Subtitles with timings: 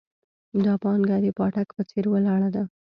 [0.65, 2.63] دا پانګه د پاټک په څېر ولاړه ده.